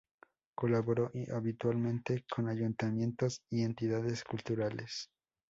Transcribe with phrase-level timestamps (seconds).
[0.55, 5.11] Colabora habitualmente con Ayuntamientos y entidades culturales.